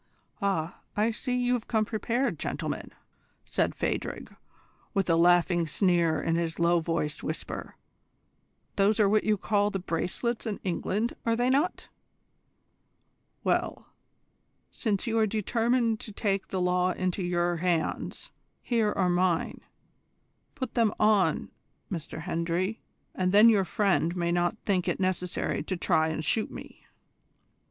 [0.41, 2.91] "Ah, I see that you have come prepared, gentlemen!"
[3.45, 4.35] said Phadrig,
[4.95, 7.75] with a laughing sneer in his low voiced whisper.
[8.77, 11.87] "Those are what you call the bracelets in England, are they not?
[13.43, 13.89] Well,
[14.71, 18.31] since you are determined to take the law into your hands
[18.63, 19.61] here are mine.
[20.55, 21.51] Put them on
[21.91, 21.99] M.
[22.21, 22.81] Hendry,
[23.13, 26.87] and then your friend may not think it necessary to try and shoot me."